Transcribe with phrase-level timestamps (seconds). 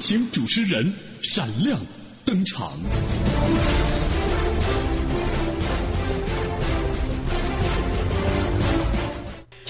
[0.00, 0.90] 请主持人
[1.20, 1.78] 闪亮
[2.24, 2.72] 登场。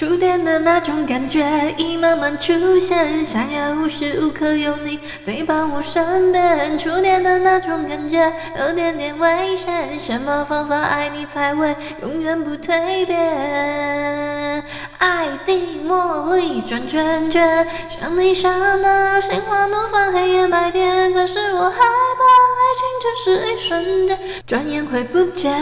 [0.01, 1.45] 触电的那种感觉
[1.77, 6.79] 已慢慢出现，想要无时无刻有你陪伴我身边。
[6.79, 14.65] 触电的那种感觉有点点危险，什么方法爱你才会永远不蜕变？
[14.97, 21.13] 爱的魔力转圈圈，想你想的心花怒放，黑夜白天。
[21.13, 22.25] 可是我害怕
[22.57, 25.53] 爱情只是一瞬间，转眼会不见。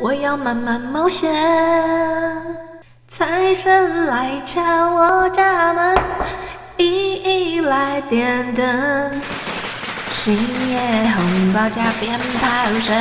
[0.00, 1.28] 我要慢慢冒险。
[3.18, 5.96] 财神来敲我家门，
[6.76, 9.20] 一一来点灯，
[10.12, 10.36] 新
[10.68, 12.96] 年红包加鞭炮声，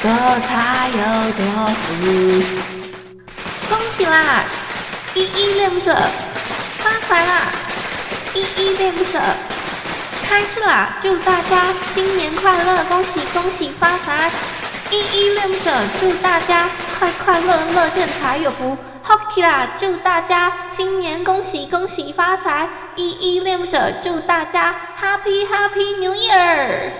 [0.00, 0.08] 多
[0.46, 1.82] 财又多福。
[3.68, 4.44] 恭喜啦，
[5.16, 5.96] 依依恋不舍，
[6.78, 7.52] 发财啦，
[8.34, 9.18] 依依恋不舍，
[10.22, 10.96] 开市啦！
[11.02, 14.30] 祝大家新年快乐，恭喜恭喜发财！
[14.92, 18.78] 依依恋不舍，祝大家快快乐乐，见财有福。
[19.10, 19.72] Hockey 啦！
[19.76, 22.68] 祝大家新年恭喜恭喜发财！
[22.94, 26.92] 依依恋不舍，祝大家 Happy Happy New Year！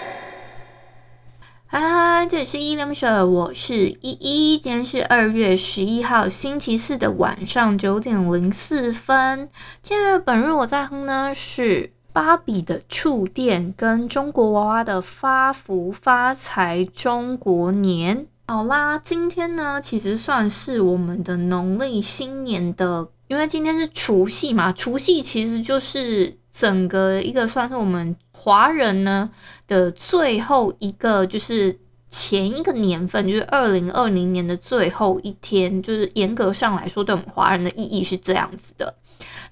[1.68, 4.58] 嗨嗨，这里是依依恋不舍，我是依依。
[4.58, 9.48] 今天是二月十一号星期四的晚上九点零四分。
[9.80, 18.26] 今日本日我在哼呢是芭比的触电跟中国娃娃的发福发财中国年。
[18.50, 29.30] 好啦，今天呢，其实算是我们的农历新年的，因为今天是除夕嘛，除夕其实就是整个一个算是我们华人呢
[29.68, 31.78] 的最后一个，就是
[32.08, 38.96] 前一个年份，就是二零二零年的最后一天，就是严格上来说，对我们华人的意义是这样子的。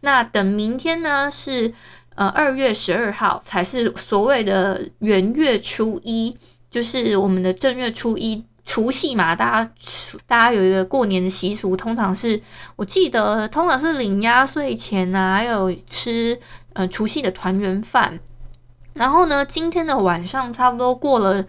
[0.00, 1.72] 那等明天呢，是
[2.16, 6.36] 呃二月十二号，才是所谓的元月初一，
[6.68, 8.44] 就是我们的正月初一。
[8.68, 9.72] 除夕嘛，大家
[10.26, 12.42] 大家有一个过年的习俗，通常是
[12.76, 16.38] 我记得，通常是领压岁钱啊，还有吃
[16.74, 18.20] 呃除夕的团圆饭。
[18.92, 21.46] 然后呢，今天的晚上差不多过了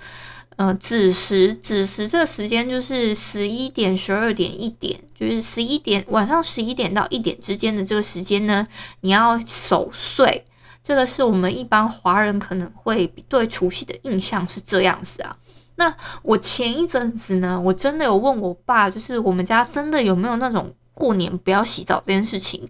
[0.56, 8.66] 呃子时，子时这个时间就是十一点、十二点、一点，就是十一点晚上十一点到一点之间的这个时间呢，
[9.02, 10.46] 你要守岁。
[10.82, 15.36] 这个是我们一般华人可能会对除夕的印象是这样子啊。
[15.80, 22.68] 那我前一阵子呢，我真的有问我爸，就是我们家真的有没有那种过年不要洗澡这件事情。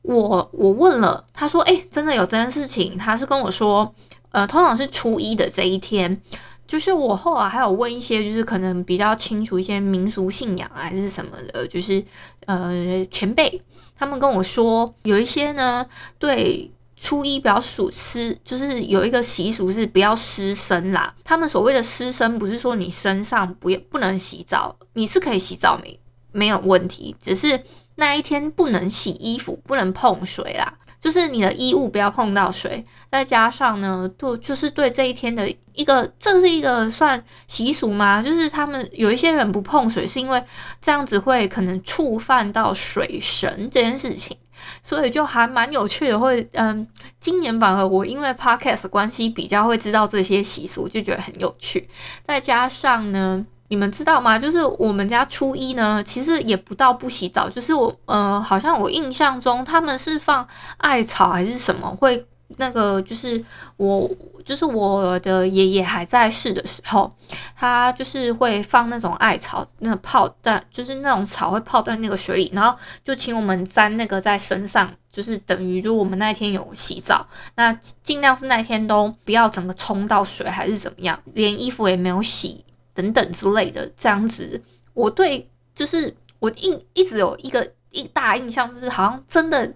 [0.00, 2.96] 我我问了，他说，诶，真的有这件事情。
[2.96, 3.94] 他是跟我说，
[4.30, 6.22] 呃，通常是初一的这一天。
[6.66, 12.02] 就是我后来还有问一些，就是可能比较清楚一些民俗信仰还是什么的，就是
[12.46, 13.60] 呃前辈，
[13.98, 15.84] 他们跟我说，有一些呢，
[16.18, 16.70] 对。
[17.02, 21.14] 初一不要数湿，就是有一个习俗是不要湿身啦。
[21.24, 25.98] 他们所谓的湿身，不是说你身上不要不能洗澡，你是可以洗澡没
[26.30, 27.62] 没有问题，只是
[27.94, 30.74] 那一天不能洗衣服，不能碰水啦。
[31.00, 38.22] 就是你的衣物不要碰到水，再加上呢，对，就是对这一天的一个，这是一个算习俗吗？
[38.22, 40.44] 就是他们有一些人不碰水，是因为
[40.82, 44.36] 这样子会可能触犯到水神这件事情。
[44.82, 46.86] 所以就还蛮有趣的，会嗯，
[47.18, 51.88] 今年反而我因为 podcast 关系比较会知道这些习俗，就觉得很有趣。
[52.26, 54.38] 再加上呢，你们知道吗？
[54.38, 60.46] 就是我们家初一呢，其实也不到不洗澡，就是我呃，好像我印象中他们是放
[60.78, 62.26] 艾草还是什么会。
[62.56, 63.42] 那个就是
[63.76, 64.10] 我，
[64.44, 67.12] 就是我的爷爷还在世的时候，
[67.56, 84.60] 他就是会放那种艾草，那泡在就是那种草会泡在那个水里，然后就请我们沾那个在身上，就是等于就我们那一天有洗澡，那尽量是那天都不要整个冲到水还是怎么样，连衣服也没有洗等等之类的这样子。
[84.92, 89.72] 我对就是我印一直有一个一大印象，就是好像真的。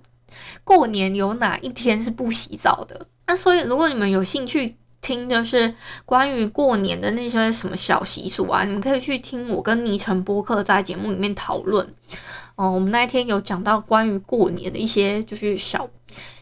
[0.64, 3.06] 过年有哪一天是不洗澡的？
[3.26, 11.86] 那所以如果你们有兴趣听，就是关于过年的那些什么小习俗啊，你们可以去听我跟倪晨播客在节目里面讨论。
[12.56, 15.90] 哦，我们那一天有讲到关于过年的一些，就是小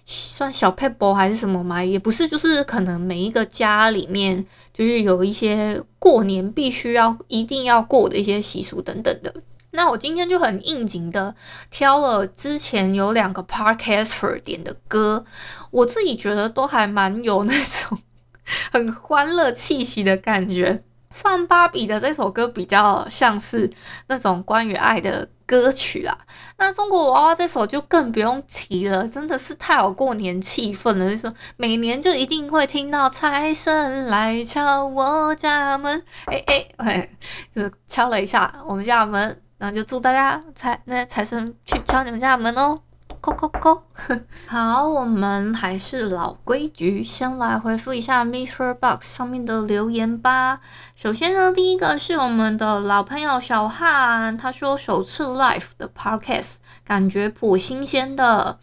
[0.04, 4.44] 算小 pebble 还是什么嘛，也不是，就是可能每一个家里面
[4.74, 9.34] 就是有一些过年必须要一定要过的一些习俗等等的。
[9.72, 11.34] 那我今天就很应景的
[11.70, 15.24] 挑了之前有两个 Podcaster 点的歌，
[15.70, 17.98] 我自己觉得都还蛮有那种
[18.70, 20.84] 很欢乐气息的感觉。
[21.14, 23.70] 算芭比的这首歌比较像是
[24.06, 26.16] 那种关于爱的歌曲啦，
[26.56, 31.10] 那中国娃娃这首就更不用提了，真的是太有过年气氛了。
[31.10, 37.08] 就是每年就一定会听到财神来敲我家门，哎哎哎，
[37.54, 42.80] 就敲了一下我们家门，然后就祝大家财那财神去敲你们家门哦。
[43.20, 43.80] 扣扣扣，
[44.48, 50.58] 好，我们还是老规矩，先来回复一下 MixerBox 上面的留言吧。
[50.96, 56.54] 首先呢，第一个是我们的老朋友小汉，他说首次 Live 的 Podcast
[56.92, 58.58] 感觉颇新鲜的。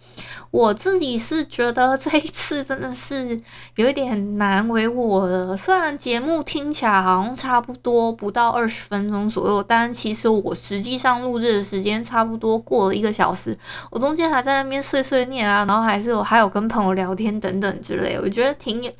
[0.51, 3.39] 我自己是觉得这一次真的是
[3.75, 5.57] 有一点难为我了。
[5.57, 13.57] 虽然节目听起来好像差不多不到二十分钟左右，但其实我实际上录制的时间差不多过了一个小时。
[13.89, 18.91] 我中间还在那边碎碎念啊，然后还是我还有跟朋友聊天等等之类，我觉得挺有。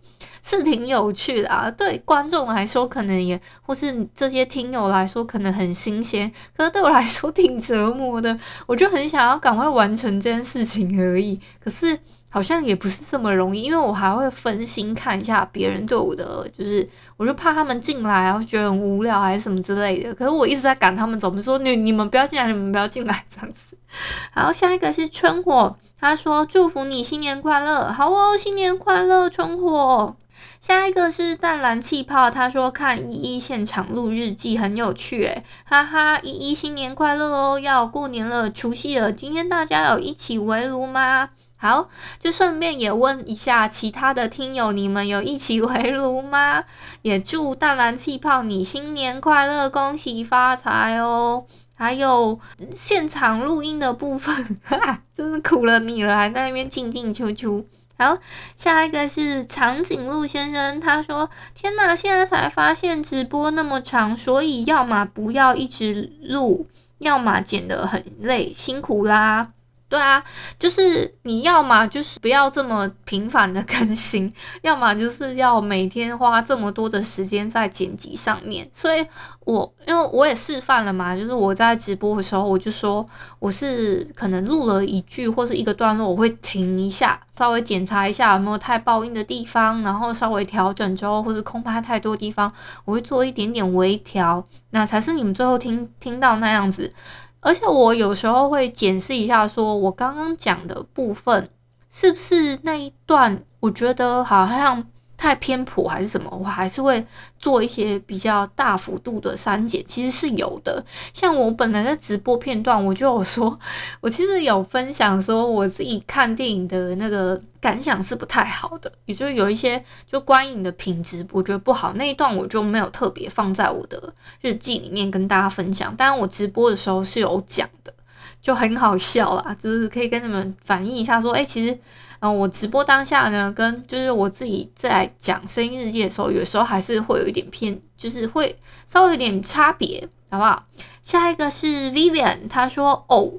[0.41, 8.38] 是挺有趣的啊，对观众来说可能也，或是这些听友来说可能很新鲜，可是对我来说挺折磨的。
[8.65, 12.00] 我就很想要赶快完成这件事情而已，可是
[12.30, 16.88] 好像也不是这么容易，因为我还会分心看一下别人对我的，就是
[17.18, 20.13] 我就怕他们进来然后觉得很无聊还是什么之类的。
[20.13, 23.75] 可是我一直在赶他们走，我们说你你们不要进来，你们不要进来这样子。
[24.31, 30.15] 好，下一个是春火，他说祝福你新年快乐，好哦，新年快乐，春火。
[30.61, 41.29] 下一个是淡蓝气泡，他说看依依现场录日记很有趣，诶，哈哈，依依新年快乐哦，要过年了，除夕了，今天大家有一起围炉吗？
[41.56, 41.88] 好，
[42.19, 46.65] 就顺便也问一下其他的听友，你们有一起围炉吗？
[47.03, 51.45] 也祝淡蓝气泡你新年快乐，恭喜发财哦。
[51.75, 52.38] 还有
[52.73, 57.65] 现场录音的部分，哈 哈，真是苦了你了，还在那边进进出出。
[58.00, 58.18] 好，
[58.56, 66.69] 下一个是长颈鹿先生，他说：“天哪，现在才发现直播那么长，所以要么不要一直录，
[67.00, 69.50] 要么剪得很累，辛苦啦。”
[69.89, 70.24] 对啊，
[70.59, 74.31] 就是你要么，就是不要这么频繁的更新，
[74.62, 78.69] 要么就是要每天花这么多的时间在剪辑上面。
[78.71, 79.03] 所以
[79.45, 83.03] 我因为我也示范了嘛，就是我在直播的时候，我就说
[83.39, 92.53] 我是可能录了一句或是一个段落，我会停一下，稍微检查一下有没有太爆音的地方，然后稍微调整之后，或是空拍太多地方，
[92.86, 96.94] 我会做一点点微调，那才是你们最后听听到那样子。
[97.41, 101.50] 而且我有时候会检视一下，说我刚刚讲的部分
[101.89, 104.88] 是不是那一段，我觉得好像。
[105.19, 107.06] 太偏颇还是什么，我还是会
[107.39, 110.81] 做一些比较大幅度的删减，其实是有的。
[111.13, 113.60] 像我本来在直播片段，我就有说，
[114.00, 125.94] 我其实有分享说我自己看电影的那个感想是不太好的，也就是有一些就观影的品质我觉得不好，那一段我就没有特别放在我的日记里面跟大家分享。
[125.98, 127.94] 当然我直播的时候是有讲的，
[128.42, 131.77] 就很好笑啦，就是可以跟你们反映一下说，哎、其实。
[132.19, 138.60] 然后我直播当下呢，跟就是我自己在讲声音日记的时候，有时候还是会有一点偏，就是会
[138.91, 140.65] 稍微有点差别，好不好？
[141.01, 143.32] 下一个是 Vivian，他说哦，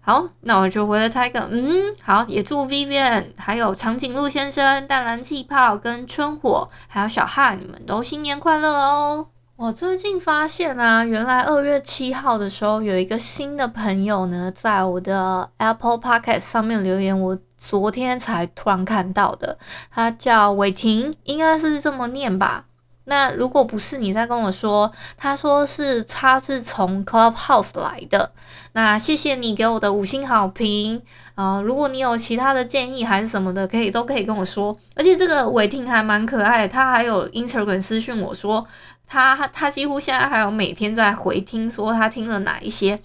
[0.00, 9.26] 好，那我就回了他一个嗯，好，也祝 Vivian 还有长颈鹿先生、淡蓝气泡跟春火还有小汉，你们都新年快乐哦！
[9.54, 17.38] 我最近发现啊，原来二月七号的时候有一个新的朋友呢，在我的 Apple Podcast 上面留言，我
[17.70, 19.56] 昨天才突然看到的。
[19.90, 22.64] 他叫伟霆，应该是这么念吧？
[23.04, 24.90] 那如果不是，你再跟我说。
[25.16, 28.32] 他说是他是从 Clubhouse 来的。
[28.72, 31.02] 那谢谢你给我的五星好评
[31.36, 34.76] 啊，如果你有其他的建议还是什么的，可以都可以跟我说。
[34.96, 38.66] 而且这个伟霆还蛮可爱的，他还有 Instagram 私讯我说。
[39.12, 42.98] 他他几乎现在还有每天在回听，说他听了哪一些，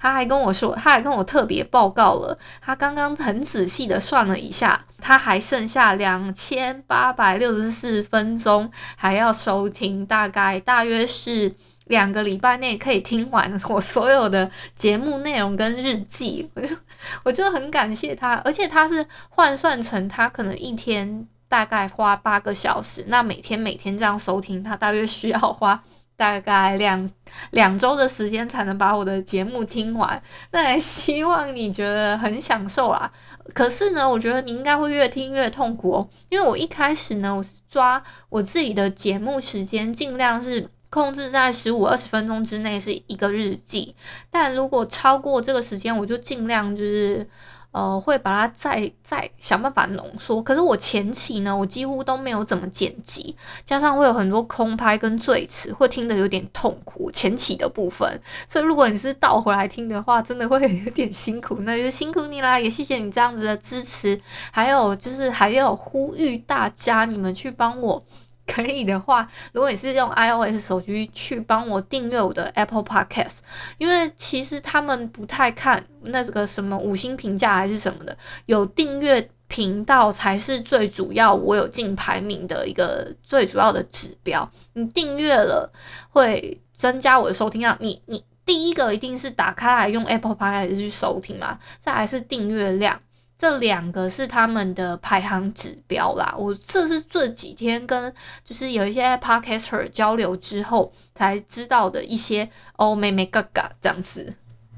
[0.00, 16.76] 他还跟我说，他还跟我特别报告了，他刚刚很仔细的算了一下，他还剩下两千八百六十四分钟还要收听，大概大约是两个礼拜内可以听完我所有的节目内容跟日记，我 就
[17.24, 21.28] 我就很感谢他，而且他是换算成他可能一天。
[21.50, 25.82] 大概花八个小时，那每天每天这样收听，他大约需要花
[26.16, 27.10] 大概两
[27.50, 33.10] 两周的时间才能把我的节目听完，那也希望你觉得很享受啦。
[33.52, 43.96] 可是呢，我觉得你应该会越听越痛苦哦，因为我一开始呢，我是抓我自己的节目时间，尽量是控制在十五二十分钟之内是一个日记，
[44.30, 47.28] 但如果超过这个时间，我就尽量就是。
[47.72, 50.42] 呃，会把它再再想办法浓缩。
[50.42, 57.10] 可是我前期呢，我几乎都没有怎么剪辑，加上会有很多空拍跟赘词，会听得有点痛苦。
[57.12, 61.56] 前期的部分，所以如果你是倒回来听的话，真的会有点辛苦。
[61.60, 64.20] 那就辛苦你啦，也谢谢你这样子的支持。
[64.50, 68.02] 还有就是还要呼吁大家，你们去帮我。
[68.50, 73.36] 可以的话，如果你是用 iOS 手机去帮我订阅我的 Apple Podcast，
[73.78, 78.16] 因为其实他们不太看那个什么五星评价还是什么的，
[78.46, 84.50] 有订阅频道才是最主要，我有进排名的一个最主要的指标。
[84.72, 85.72] 你订阅了
[86.10, 93.00] 会增加我的收听量，你你第一个一定是打开来用 Apple Podcast 去收听嘛，再来是订阅量。
[93.40, 96.34] 这两个是他们的排行指标啦。
[96.36, 98.12] 我这是这几天跟
[98.44, 104.34] 就是有一些 podcaster 交流之后才知道的一些哦，妹妹嘎嘎这样子。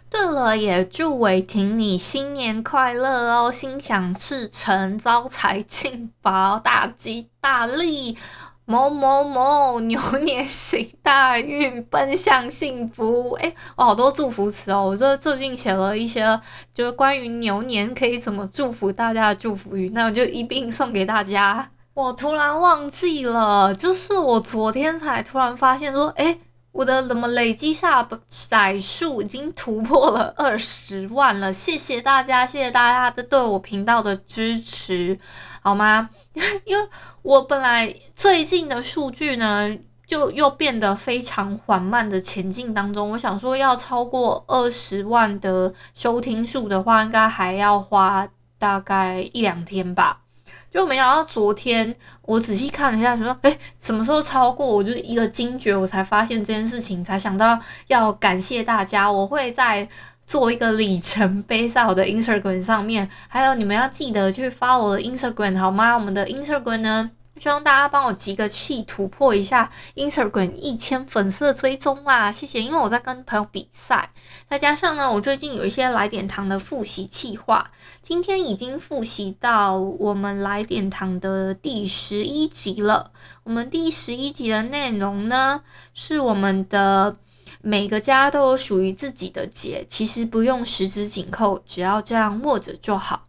[0.09, 8.16] 对了，也祝伟霆你新年快乐哦，心想事成，招财进宝，大吉大利。
[8.73, 13.33] 某某某牛年行大运，奔向幸福。
[13.35, 14.83] 诶，我好多祝福词哦。
[14.83, 16.41] 我这最近写了一些，
[16.73, 21.69] 就是关于牛年可以怎么祝福大家的祝福语，那我就一并送给大家。
[21.93, 26.41] 我突然忘记了，就是我昨天才突然发现说，诶，
[26.73, 31.52] 我的怎么累积下载数已经突破了二十万了。
[31.55, 35.19] 谢谢大家，谢谢大家的对我频道的支持。
[35.62, 36.09] 好吗？
[36.64, 36.88] 因为
[37.21, 39.76] 我本来最近的数据呢，
[40.07, 43.11] 就又变得非常缓慢的前进当中。
[43.11, 48.26] 我想说，要超过二十万的收听数的话，应该还要花
[48.59, 50.22] 大概一两天吧。
[50.73, 54.67] 就没想到昨天我仔细看了一下，说，诶，什么时候超过？
[54.67, 59.12] 我就一个惊觉，我才发现这件事情，才想到要感谢大家。
[59.12, 59.88] 我会在。
[60.25, 65.95] 做一个里程碑在我的 Instagram 上面，还有你们要记得去 follow 我的 Instagram 好吗？
[65.95, 67.11] 我们的 Instagram 呢，
[67.43, 72.61] 希望大家帮我集个气，突破一下 Instagram 一千粉丝的追踪啦，谢谢！
[72.61, 74.13] 因为我在跟朋友比赛，
[74.49, 83.11] 再加上呢，我最近有一些来点糖的复习计划，今天已经复习到我们来点糖的第十一集了。
[83.43, 85.63] 我们第十一集的内容呢，
[85.95, 87.17] 是我们的。
[87.61, 93.27] 每个家都有属于自己的节，其实不用十指紧扣，只要这样握着就好。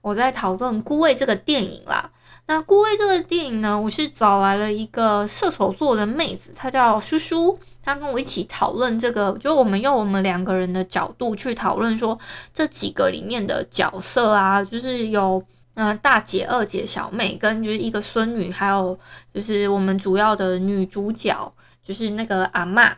[0.00, 2.10] 我在讨论《孤味》这个电影啦。
[2.46, 12.18] 那《孤味》这个电影呢，我是找来了一个射手座的妹子，她叫舒舒，她跟我一起讨论这个，就我们用我们两个人的角度去讨论说
[12.52, 15.42] 这几个里面的角色啊，就是有
[15.74, 18.98] 嗯、大姐、二姐、小妹，跟就是一个孙女，还有
[19.32, 21.50] 就是我们主要的女主角，
[21.82, 22.92] 就是那个阿嬷。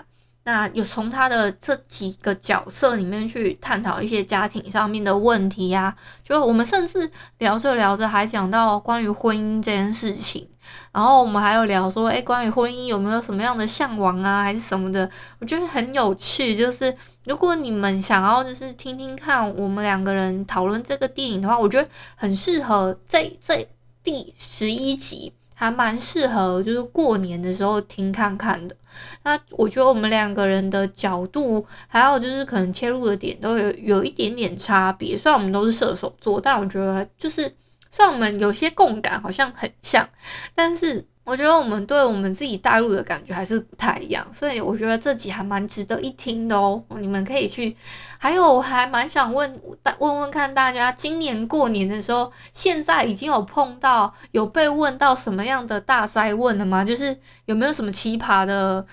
[0.46, 10.46] 那有从他的这几个角色里面去探讨一些家庭上面的问题呀、啊，就我们甚至聊着聊着还讲到关于婚姻这件事情，
[10.92, 15.10] 然后我们还有聊说，诶，关于婚姻有没有什么样的向往啊，还是什么的，
[15.40, 16.54] 我觉得很有趣。
[16.54, 23.66] 就是如果你们想要就是听听看我们两个人讨论这个电影的话，我觉得很适合在在
[24.02, 25.32] 第十一集。
[25.54, 28.76] 还蛮适合，就是过年的时候听看看的。
[29.22, 35.16] 那我觉得我们两个人的角度，还有就是可能切入的点都有有一点点差别。
[35.16, 37.54] 虽然我们都是射手座，但我觉得就是
[37.90, 40.08] 虽然我们有些共感好像很像，
[40.54, 41.06] 但是。
[41.24, 46.82] 我觉得我们对我们自己带入的感觉还是不太一样，所以我觉得这集还蛮值得一听的哦。
[47.00, 47.74] 你们可以去，
[48.18, 49.58] 还有我还蛮想问
[49.98, 56.84] 问问看大家，今年过年的时候，现在已经有碰到有被问到什么样的大灾问了吗？
[56.84, 58.84] 就是有没有什么奇葩的，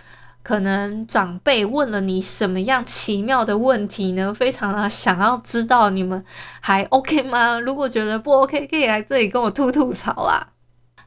[0.41, 4.33] 可能长辈问了你什么样奇妙的问题呢？
[4.33, 6.23] 非常的想要知道你们
[6.61, 7.59] 还 OK 吗？
[7.59, 10.47] 如果觉得不 OK，可以来这里跟我吐吐槽啦。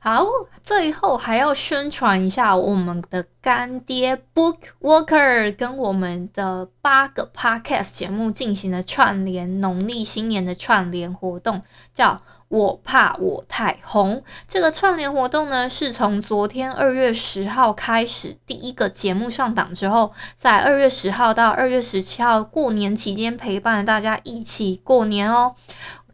[0.07, 0.27] 好，
[0.63, 11.63] 最后还要宣传一下我们的干爹 BookWalker 跟我们的八个 Podcast 节目进行了串联，农历新年的串联活动，
[11.95, 14.23] 叫我怕我太红。
[14.47, 25.55] 这个串联活动呢，是从昨天二月十号开始，第一个节目上档之后，在二月十号到二月十七号过年期间，陪伴大家一起过年哦。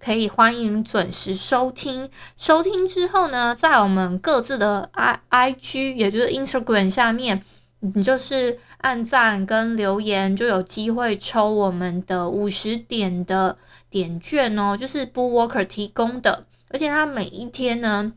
[0.02, 7.42] 可以欢迎准时收听，收听之后呢，在我们各自的 I I G，也就是 Instagram 下面
[7.80, 13.58] 你就是按赞跟留言，就有机会抽我们的五十点的
[13.90, 18.14] 点券哦，就是 Bookwalker 提供的，而且它每一天呢，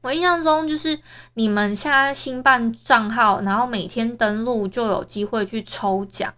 [0.00, 0.98] 我印象中就是
[1.34, 6.34] 你们现在新办账号，然后每天登录就有机会去抽奖，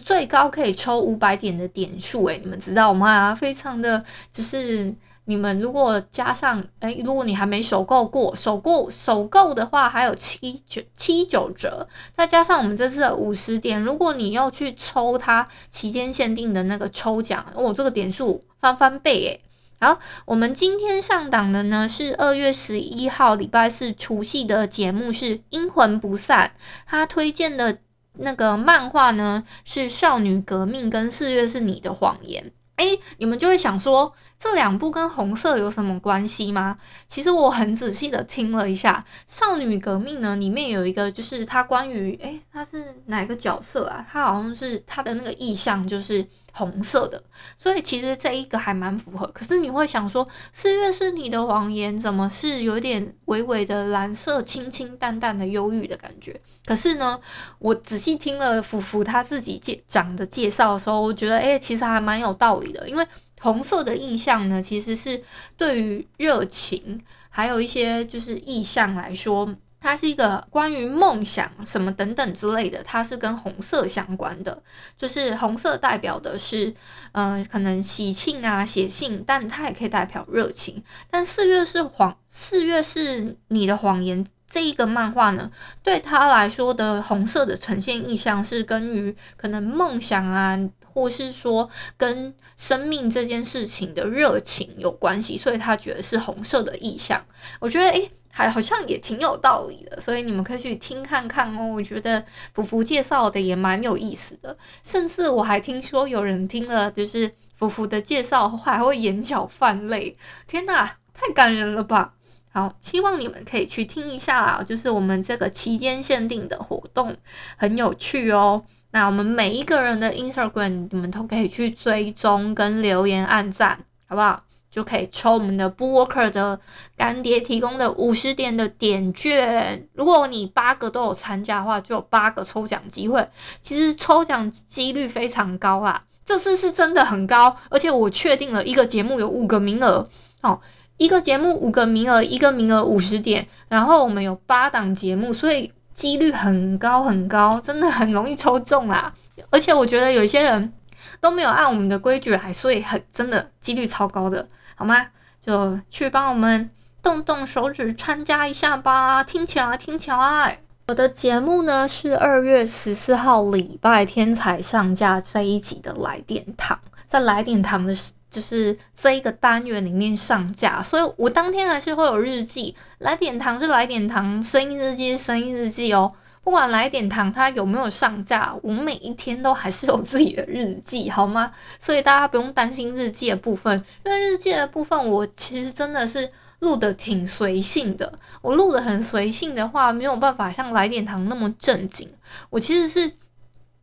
[0.00, 3.34] 最高可以抽五百点的点数，诶，你们知道吗？
[3.34, 4.94] 非常的就是。
[5.24, 19.40] 你们如果加上，哎，如果你还没首购过，首购首购的话还有七九七九折，再加上我们这次的五十点，如果你要去抽它期间限定的那个抽奖，哦，这个点数翻翻倍诶。
[19.80, 26.50] 好，我们今天上档的呢是二月十一号礼拜四除夕的节目是《阴魂不散》，
[26.84, 27.78] 他推荐的
[28.18, 32.44] 那个漫画呢是《少女革命》跟《四月是你的谎言》。
[32.76, 36.76] 哎，你们就会想说，这两部跟红色有什么关系吗？
[37.06, 44.04] 其实我很仔细的听了一下，《少女革命》呢，里面有一个就是它关于，哎，它是哪个角色啊？
[44.10, 46.26] 它好像是它的那个意象就是。
[46.52, 47.22] 红色的，
[47.56, 49.26] 所以其实这一个还蛮符合。
[49.28, 56.40] 可是你会想说，四月是你的谎言，怎么是有点微微的蓝色，清清淡淡的忧郁的感觉？
[56.64, 57.18] 可是呢，
[57.58, 62.88] 我仔细听了福福他自己介讲的介绍的时候，我觉得，哎，其实还蛮有道理的。
[62.88, 63.06] 因为
[63.40, 65.24] 红色的印象呢，其实是
[65.56, 69.56] 对于热情，还有一些就是意象来说。
[69.82, 74.62] 它是一个关于梦想什么等等之类的，它是跟红色相关的，
[74.96, 76.74] 就是红色代表的是，
[77.12, 80.84] 嗯，可能喜庆啊、写信，但它也可以代表热情。
[81.10, 85.50] 但四月是谎，四月是你的谎言这一个漫画呢，
[85.82, 90.58] 对他来说的红色的呈现意象是跟于可能梦想啊，
[90.92, 97.24] 或是说跟生命这件事情的热情有关系，所以他觉得是红色的意象。
[97.58, 98.10] 我觉得，诶。
[98.34, 101.66] 还好像也挺有道理的，所以你们可以去听看看哦。
[101.66, 110.16] 我觉得福福介绍的也蛮有意思的，甚至我还听说有人听了就是福福的介绍后还会眼角泛泪。
[110.46, 112.14] 天哪，太感人了吧！
[112.52, 117.16] 好，希望你们可以去听一下啊，就是我们这个期间限定的活动
[117.56, 118.62] 很有趣哦。
[118.90, 124.44] 那我们每一个人的 Instagram 你们都可以去追踪跟留言按赞，好不好？
[124.70, 126.58] 就可以抽我们的 Booker 的
[126.96, 129.86] 干爹提供的五十点的点券。
[129.92, 133.28] 如果你八个都有参加的话，就有八个抽奖机会。
[133.60, 137.54] 其实抽奖几率非常高啊，这次是真的很高。
[137.68, 140.08] 而且我确定了一个节目有五个名额
[140.40, 140.58] 哦，
[141.02, 143.48] 一个节目五个名额，一个名额五十点。
[143.68, 149.12] 然后我们有八档节目，所以几率很高很高，真的很容易抽中啦。
[149.50, 150.72] 而且我觉得有些人
[151.20, 154.46] 都没有按我们的规矩来，所以很真的几率超高的。
[154.76, 155.08] 好吗？
[155.40, 156.70] 就去帮我们
[157.02, 159.24] 动动手指参加一下吧！
[159.24, 160.60] 听起来，听起来。
[160.86, 167.92] 我的节目呢是二月十四号礼拜天才上架这一集的来点糖，在来点糖的
[168.32, 172.74] 就是这一个单元里面上架，所以我当天还是会有日记。
[172.98, 176.10] 来点糖是来点糖，声音日记是声音日记哦。
[176.42, 181.52] 不管来点糖，它有没有上架，我每一天都还是有自己的日记，好吗？
[181.78, 188.12] 所以大家不用担心日记的部分，因为日记的部分我其实真的是录的挺随性的。
[188.40, 192.08] 我录的很随性的话，没有办法像来点糖那么正经。
[192.48, 193.12] 我其实是。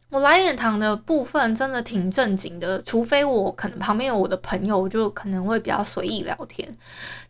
[0.09, 6.77] 我来点糖的部分真的挺正经的，除非我可能旁边有我的朋友，我就可能会比较随意聊天，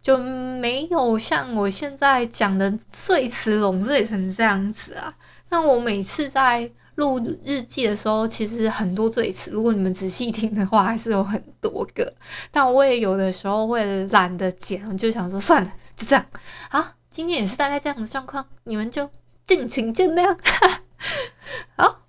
[0.02, 5.14] 就没有像我现在讲的碎词笼缀成这样子啊。
[5.50, 12.14] 那我每次在录日记的时候，其实很多碎词，如果你们仔细听的话，还是有很多个。
[12.50, 16.26] 但我也有的时候会懒得剪，我就想说算了，就这样。
[16.70, 19.10] 好，今天也是大概这样的状况，你们就
[19.46, 20.38] 尽情见谅。
[21.76, 22.09] 好。